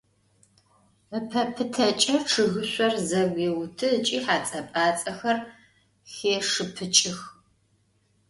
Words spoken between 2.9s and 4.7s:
zeguêutı ıç'i hats'e-